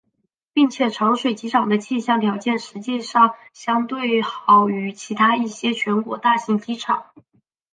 [0.51, 7.05] 并且长水机场的气象条件实际上相对好于其他一些全国大型机场。